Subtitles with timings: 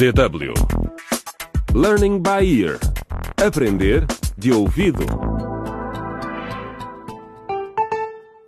[0.00, 0.54] DW
[1.74, 2.80] Learning by Ear
[3.36, 4.06] Aprender
[4.38, 5.04] de ouvido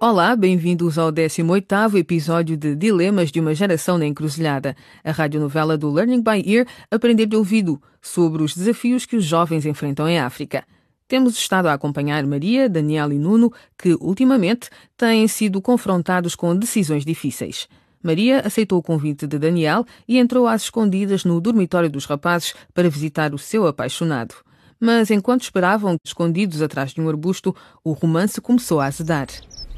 [0.01, 5.91] Olá, bem-vindos ao 18º episódio de Dilemas de uma Geração na Encruzilhada, a radionovela do
[5.91, 10.65] Learning by Ear Aprender de Ouvido, sobre os desafios que os jovens enfrentam em África.
[11.07, 17.05] Temos estado a acompanhar Maria, Daniel e Nuno, que, ultimamente, têm sido confrontados com decisões
[17.05, 17.69] difíceis.
[18.03, 22.91] Maria aceitou o convite de Daniel e entrou às escondidas no dormitório dos rapazes para
[22.91, 24.35] visitar o seu apaixonado.
[24.81, 29.29] Mas enquanto esperavam, escondidos atrás de um arbusto, o romance começou a azedar.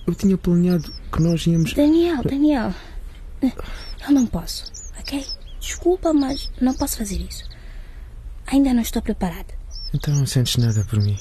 [0.07, 1.75] Eu tinha planeado que nós íamos.
[1.75, 2.75] Daniel, Daniel,
[3.43, 4.65] eu não posso,
[4.99, 5.25] ok?
[5.61, 7.45] Desculpa, mas não posso fazer isso.
[8.47, 9.55] Ainda não estou preparada.
[9.93, 11.17] Então não sentes nada por mim.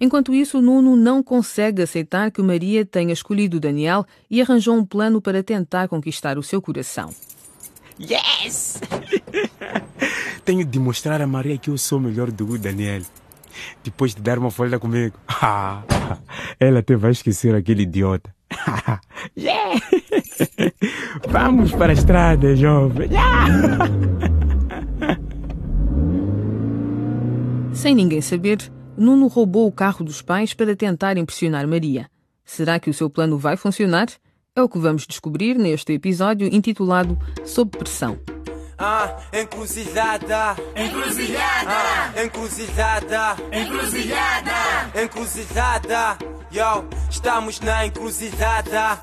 [0.00, 5.20] Enquanto isso, Nuno não consegue aceitar que Maria tenha escolhido Daniel e arranjou um plano
[5.20, 7.10] para tentar conquistar o seu coração.
[7.98, 8.80] Yes!
[10.44, 13.02] Tenho de mostrar a Maria que eu sou melhor do que o Daniel.
[13.82, 15.16] Depois de dar uma folha comigo.
[16.58, 18.34] Ela até vai esquecer aquele idiota.
[19.38, 19.80] yeah!
[21.28, 23.08] Vamos para a estrada, jovem.
[23.10, 23.88] Yeah!
[27.72, 28.58] Sem ninguém saber,
[28.96, 32.08] Nuno roubou o carro dos pais para tentar impressionar Maria.
[32.44, 34.08] Será que o seu plano vai funcionar?
[34.54, 38.18] É o que vamos descobrir neste episódio intitulado Sob Pressão.
[38.86, 40.56] Ah, encruzilhada.
[40.76, 41.70] Encruzilhada.
[41.70, 43.36] Ah, encruzilhada.
[43.50, 45.02] Encruzilhada.
[45.02, 46.18] Encruzilhada.
[46.52, 49.00] Yo, estamos na encruzilhada.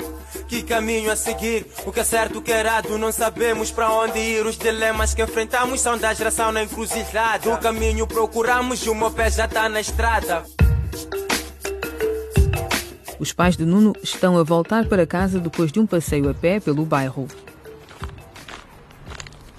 [0.48, 1.66] Que caminho a seguir?
[1.84, 2.96] O que é certo, o que é errado?
[3.00, 4.46] Não sabemos para onde ir.
[4.46, 7.50] Os dilemas que enfrentamos são da geração na encruzilhada.
[7.50, 10.44] O caminho procuramos e o meu pé já está na estrada.
[13.18, 16.60] Os pais de Nuno estão a voltar para casa depois de um passeio a pé
[16.60, 17.28] pelo bairro.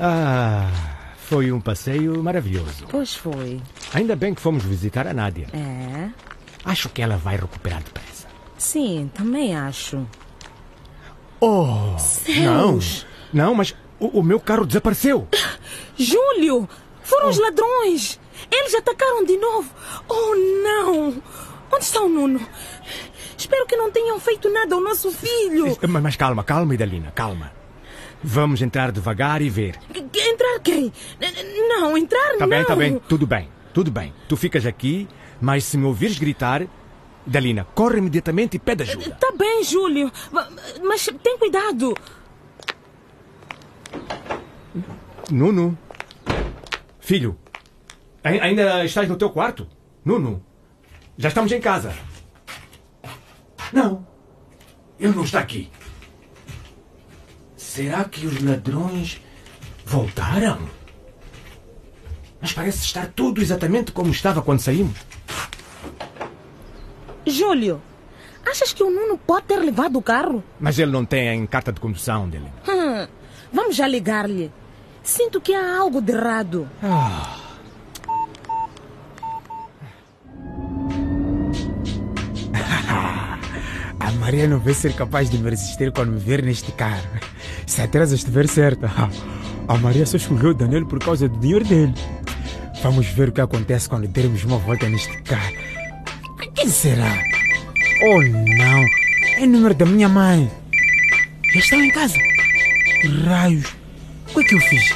[0.04, 0.68] Ah,
[1.16, 2.86] foi um passeio maravilhoso.
[2.90, 3.60] Pois foi.
[3.94, 5.46] Ainda bem que fomos visitar a Nádia.
[5.52, 6.10] É?
[6.64, 8.26] Acho que ela vai recuperar depressa.
[8.58, 10.04] Sim, também acho.
[11.40, 11.94] Oh,
[12.28, 12.80] não.
[13.32, 15.28] Não, mas o, o meu carro desapareceu.
[15.96, 16.68] Júlio!
[17.04, 18.18] Foram os ladrões!
[18.50, 19.70] Eles atacaram de novo!
[20.08, 21.22] Oh, não!
[21.72, 22.40] Onde está o Nuno?
[23.38, 25.78] Espero que não tenham feito nada ao nosso filho!
[25.80, 27.61] Mas, mas calma, calma, Idalina, calma.
[28.24, 29.76] Vamos entrar devagar e ver.
[30.10, 30.92] Que- Entrar quem?
[31.68, 32.48] Não, entrar Tá não!
[32.48, 34.12] bem, tá bem, tudo bem, tudo bem.
[34.28, 35.08] Tu ficas aqui,
[35.40, 36.62] mas se me ouvires gritar,
[37.26, 39.10] Idalina, corre imediatamente e pede ajuda.
[39.20, 40.48] Tá bem, Júlio, ma-
[40.82, 41.94] mas tem cuidado!
[45.30, 45.76] Nuno.
[47.00, 47.36] Filho,
[48.22, 49.66] ai- ainda estás no teu quarto?
[50.04, 50.44] Nuno,
[51.16, 51.92] já estamos em casa.
[53.72, 54.06] Não,
[54.98, 55.70] ele não está aqui.
[57.72, 59.18] Será que os ladrões
[59.86, 60.58] voltaram?
[62.38, 64.98] Mas parece estar tudo exatamente como estava quando saímos.
[67.26, 67.80] Júlio,
[68.44, 70.44] achas que o Nuno pode ter levado o carro?
[70.60, 72.52] Mas ele não tem carta de condução dele.
[72.68, 73.08] Hum,
[73.50, 74.52] vamos já ligar-lhe.
[75.02, 76.68] Sinto que há algo de errado.
[76.82, 77.41] A
[84.32, 87.06] Maria não vai ser capaz de me resistir quando me ver neste carro.
[87.66, 88.90] Se a Teresa estiver certa,
[89.68, 91.92] a Maria só escolheu Daniel por causa do dinheiro dele.
[92.82, 95.52] Vamos ver o que acontece quando dermos uma volta neste carro.
[96.54, 97.22] Quem será?
[98.04, 98.84] Oh não!
[99.36, 100.50] É o número da minha mãe.
[101.52, 102.16] Já estão em casa.
[103.26, 103.66] Raios!
[104.30, 104.94] O que é que eu fiz?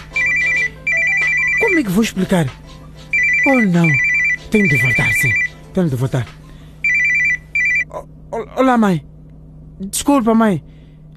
[1.61, 2.47] Como é que vou explicar?
[3.49, 3.87] Oh não!
[4.51, 5.31] Tenho de voltar, sim.
[5.75, 6.27] Tenho de voltar.
[7.91, 8.09] O-
[8.39, 9.05] o- Olá, mãe.
[9.79, 10.65] Desculpa, mãe.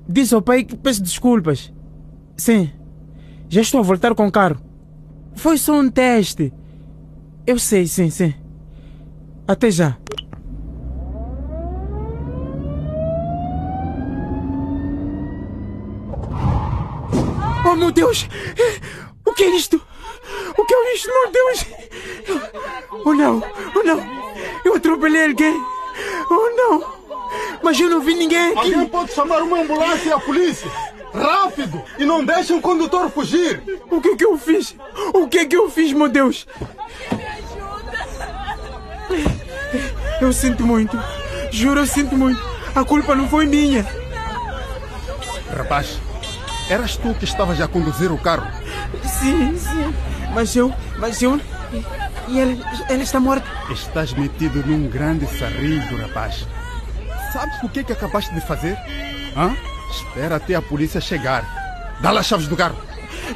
[0.08, 1.72] Disse ao pai que peço desculpas.
[2.36, 2.72] Sim.
[3.48, 4.60] Já estou a voltar com o carro.
[5.36, 6.54] Foi só um teste.
[7.46, 8.34] Eu sei, sim, sim.
[9.48, 9.98] Até já.
[17.66, 18.28] Oh, meu Deus!
[19.26, 19.82] O que é isto?
[20.58, 21.66] O que é isto, meu Deus?
[23.06, 23.44] Oh, não!
[23.76, 24.00] Oh, não!
[24.66, 25.56] Eu atropelei alguém!
[26.30, 26.99] Oh, não!
[27.62, 28.74] Mas eu não vi ninguém aqui!
[28.74, 30.70] Alguém pode chamar uma ambulância e a polícia?
[31.14, 31.82] Rápido!
[31.98, 33.62] E não deixe o condutor fugir!
[33.90, 34.76] O que é que eu fiz?
[35.14, 36.48] O que é que eu fiz, meu Deus?
[40.22, 40.98] Eu sinto muito.
[41.52, 42.42] Juro, eu sinto muito.
[42.76, 43.86] A culpa não foi minha.
[45.56, 46.00] Rapaz,
[46.70, 48.48] eras tu que estavas a conduzir o carro.
[49.04, 49.94] Sim, sim.
[50.34, 51.40] Mas eu, mas eu.
[52.28, 52.56] E ela,
[52.88, 53.46] ela está morta.
[53.72, 56.46] Estás metido num grande sarrilho, rapaz.
[57.32, 58.78] Sabes o que é que acabaste de fazer?
[59.36, 59.56] Hã?
[59.92, 61.44] Espera até a polícia chegar.
[62.02, 62.78] Dá lá as chaves do carro.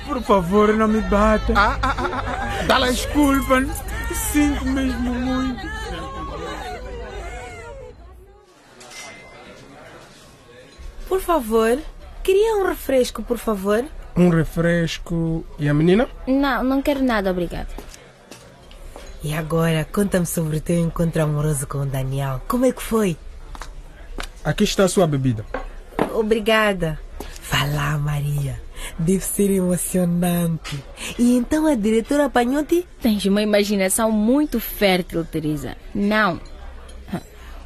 [0.06, 1.54] Por favor, não me bata.
[1.56, 2.64] Ah, ah, ah, ah, ah.
[2.64, 3.64] Dá lá Desculpa,
[4.14, 5.68] sinto mesmo muito.
[11.08, 11.80] Por favor,
[12.24, 13.86] queria um refresco, por favor.
[14.16, 15.46] Um refresco.
[15.60, 16.08] E a menina?
[16.26, 17.70] Não, não quero nada, obrigada.
[19.24, 22.42] E agora, conta-me sobre o teu encontro amoroso com o Daniel.
[22.48, 23.18] Como é que foi?
[24.44, 25.46] Aqui está a sua bebida.
[26.14, 27.00] Obrigada.
[27.50, 28.62] Vá lá, Maria.
[29.00, 30.84] Deve ser emocionante.
[31.18, 32.86] E então a diretora apanhou-te?
[33.02, 35.78] Tens uma imaginação muito fértil, Teresa.
[35.96, 36.40] Não.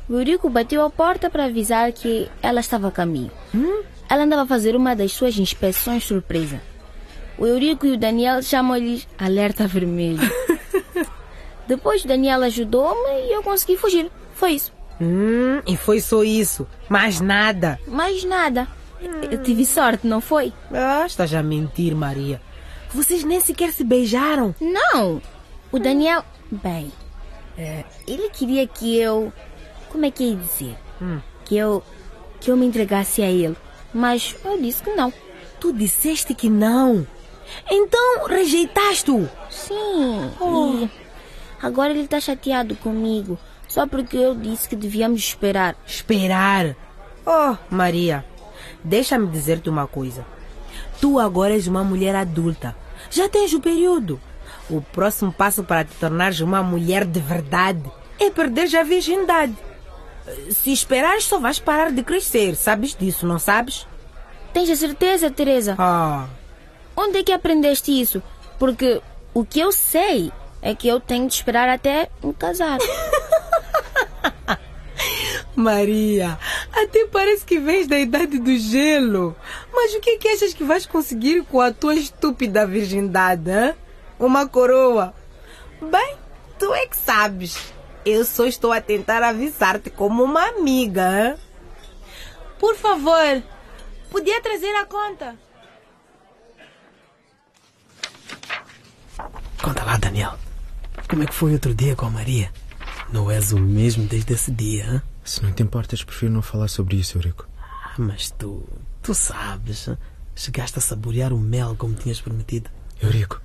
[0.10, 3.32] O Eurico bateu a porta para avisar que ela estava a caminho.
[3.54, 3.84] Hum?
[4.10, 6.62] Ela andava a fazer uma das suas inspeções surpresa.
[7.38, 10.20] O Eurico e o Daniel chamam-lhes alerta vermelho.
[11.68, 14.10] Depois o Daniel ajudou-me e eu consegui fugir.
[14.34, 14.77] Foi isso.
[15.00, 16.68] Hum, e foi só isso.
[16.90, 17.80] Mais nada.
[17.88, 18.68] Mais nada.
[19.32, 20.52] Eu tive sorte, não foi?
[20.74, 22.42] Ah, estás a mentir, Maria.
[22.92, 24.56] Vocês nem sequer se beijaram.
[24.60, 25.22] Não.
[25.72, 26.24] O Daniel.
[26.50, 26.92] Bem.
[27.58, 29.32] é, ele queria que eu.
[29.90, 30.76] Como é que ia dizer?
[31.02, 31.20] Hum.
[31.46, 31.84] Que eu.
[32.40, 33.56] Que eu me entregasse a ele.
[33.94, 35.12] Mas eu disse que não.
[35.60, 37.06] Tu disseste que não.
[37.70, 39.30] Então rejeitaste-o.
[39.50, 40.32] Sim.
[40.40, 40.74] Oh.
[40.84, 40.90] E
[41.62, 43.38] agora ele está chateado comigo.
[43.68, 45.76] Só porque eu disse que devíamos esperar.
[45.86, 46.76] Esperar?
[47.26, 48.26] Oh, Maria,
[48.84, 50.26] deixa-me dizer-te uma coisa.
[51.02, 52.76] Tu agora és uma mulher adulta.
[53.12, 54.20] Já tens o período.
[54.70, 57.84] O próximo passo para te tornares uma mulher de verdade
[58.20, 59.56] é perder a virgindade.
[60.52, 62.56] Se esperares, só vais parar de crescer.
[62.56, 63.88] Sabes disso, não sabes?
[64.54, 65.76] Tens a certeza, Teresa?
[65.78, 66.26] Ah,
[67.00, 68.24] Onde é que aprendeste isso?
[68.58, 69.00] Porque
[69.32, 70.32] o que eu sei
[70.64, 72.80] é que eu tenho de esperar até me casar.
[75.58, 76.38] Maria,
[76.72, 79.36] até parece que vens da idade do gelo.
[79.74, 83.74] Mas o que é que achas que vais conseguir com a tua estúpida virgindade, hã?
[84.20, 85.16] Uma coroa?
[85.82, 86.16] Bem,
[86.60, 87.74] tu é que sabes.
[88.06, 91.38] Eu só estou a tentar avisar-te como uma amiga, hã?
[92.60, 93.42] Por favor,
[94.12, 95.36] podia trazer a conta?
[99.64, 100.38] Conta lá, Daniel.
[101.10, 102.54] Como é que foi outro dia com a Maria?
[103.12, 105.17] Não és o mesmo desde esse dia, hã?
[105.28, 107.46] Se não te importas, prefiro não falar sobre isso, Eurico.
[107.60, 108.64] Ah, Mas tu.
[109.04, 109.90] Tu sabes.
[110.34, 112.70] Chegaste a saborear o mel como tinhas prometido.
[113.02, 113.42] Eurico,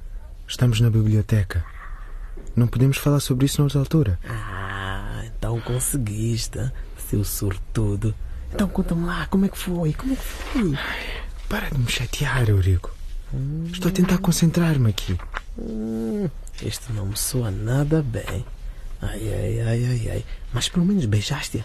[0.47, 1.65] estamos na biblioteca.
[2.55, 4.19] Não podemos falar sobre isso noutra altura.
[4.29, 6.71] Ah, então conseguiste,
[7.09, 8.15] seu sortudo.
[8.55, 9.93] Então conta-me lá, como é que foi?
[9.93, 10.79] Como é que foi?
[11.49, 12.95] Para de me chatear, Eurico.
[13.73, 15.19] Estou a tentar concentrar-me aqui.
[15.59, 16.29] Hum,
[16.63, 18.45] este não me soa nada bem.
[19.03, 20.25] Ai, ai, ai, ai, ai.
[20.53, 21.65] Mas pelo menos beijaste-a.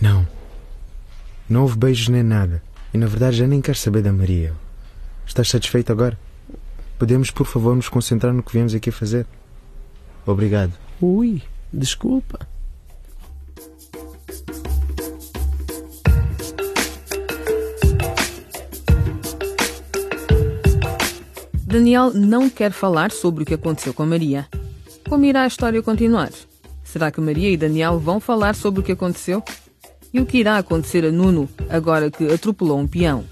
[0.00, 0.26] Não.
[1.48, 2.60] Não houve beijos nem nada.
[2.92, 4.52] E na verdade já nem quero saber da Maria.
[5.24, 6.18] Estás satisfeito agora?
[6.98, 9.24] Podemos, por favor, nos concentrar no que viemos aqui fazer?
[10.26, 10.72] Obrigado.
[11.00, 11.42] Ui,
[11.72, 12.40] desculpa.
[21.62, 24.48] Daniel não quer falar sobre o que aconteceu com a Maria.
[25.08, 26.30] Como irá a história continuar?
[26.84, 29.42] Será que Maria e Daniel vão falar sobre o que aconteceu?
[30.12, 33.24] E o que irá acontecer a Nuno agora que atropelou um peão?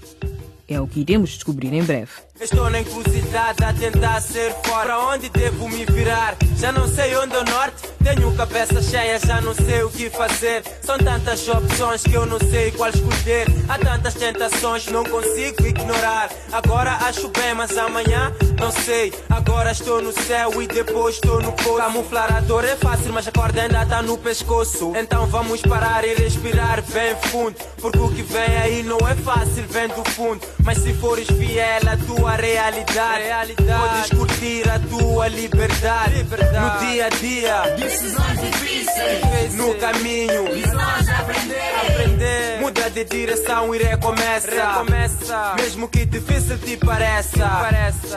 [0.67, 2.11] É o que iremos descobrir em breve.
[2.39, 4.85] Estou na encruzilhada a tentar ser fora.
[4.87, 6.37] Pra onde devo me virar?
[6.55, 7.87] Já não sei onde é o norte.
[8.03, 10.63] Tenho cabeça cheia, já não sei o que fazer.
[10.81, 13.47] São tantas opções que eu não sei qual escolher.
[13.67, 16.29] Há tantas tentações, não consigo ignorar.
[16.53, 19.13] Agora acho bem, mas amanhã não sei.
[19.29, 21.77] Agora estou no céu e depois estou no poço.
[21.77, 24.93] Camuflar a dor é fácil, mas a corda ainda tá no pescoço.
[24.95, 27.55] Então vamos parar e respirar bem fundo.
[27.81, 30.39] Porque o que vem aí não é fácil, vem do fundo.
[30.63, 36.23] Mas se fores fiel à tua realidade, podes curtir a tua liberdade.
[36.23, 39.53] No dia a dia, Decisões difíceis.
[39.55, 40.47] no caminho.
[40.53, 41.75] Lições a aprender.
[41.91, 42.59] Aprender.
[42.61, 44.49] Muda de direção e recomeça.
[44.51, 45.53] recomeça.
[45.57, 47.45] Mesmo que difícil te pareça.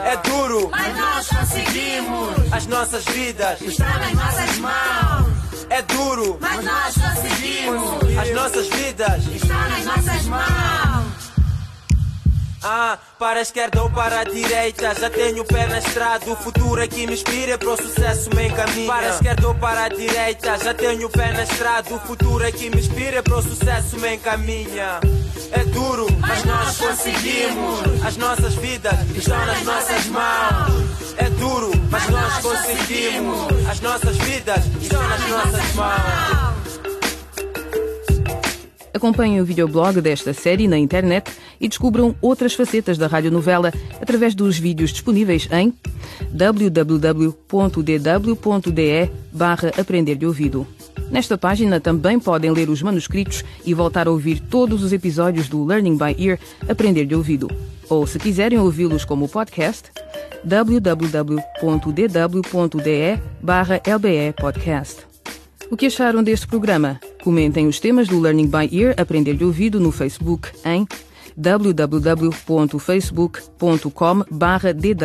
[0.03, 0.69] É duro.
[0.71, 2.53] Mas nós conseguimos.
[2.53, 3.61] As nossas vidas.
[3.61, 5.31] Está nas nossas mãos.
[5.69, 6.37] É duro.
[6.41, 8.17] Mas nós conseguimos.
[8.19, 9.25] As nossas vidas.
[9.27, 11.10] Está nas nossas mãos.
[12.63, 16.29] Ah, para a esquerda ou para a direita, já tenho o pé na estrada.
[16.31, 18.87] O futuro é que me inspira para o sucesso me encaminha.
[18.87, 21.91] Para a esquerda ou para a direita, já tenho o pé na estrada.
[21.91, 24.99] O futuro é que me inspira para o sucesso me encaminha.
[25.51, 28.05] É duro, mas nós conseguimos.
[28.05, 31.15] As nossas vidas estão nas nossas mãos.
[31.17, 33.67] É duro, mas nós conseguimos.
[33.67, 36.50] As nossas vidas estão nas nossas mãos.
[38.93, 43.71] Acompanhem o videoblog desta série na internet e descubram outras facetas da radionovela
[44.01, 45.73] através dos vídeos disponíveis em
[46.31, 47.41] www.dw.de
[49.31, 50.67] barra Aprender de Ouvido.
[51.09, 55.65] Nesta página também podem ler os manuscritos e voltar a ouvir todos os episódios do
[55.65, 57.49] Learning by Ear Aprender de Ouvido.
[57.89, 59.91] Ou, se quiserem ouvi-los como podcast,
[60.43, 61.61] www.dw.de
[63.41, 65.01] barra LBE Podcast.
[65.69, 66.99] O que acharam deste programa?
[67.23, 70.87] Comentem os temas do Learning by Ear Aprender de Ouvido no Facebook em
[71.37, 74.23] www.facebook.com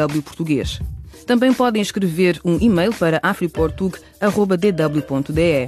[0.09, 0.81] dwportuguês.
[1.27, 5.67] Também podem escrever um e-mail para afriportug.dw.de